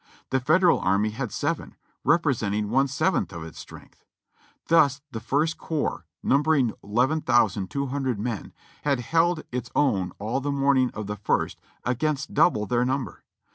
[0.31, 4.03] The Federal army had seven, repre senting one seventh of its strength.
[4.67, 8.51] Thus the First Corps, num bering 11,200 men,
[8.81, 13.23] had held its own all the morning of the ist against double their number.